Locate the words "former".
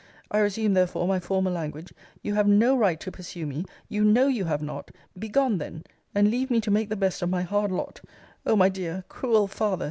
1.19-1.51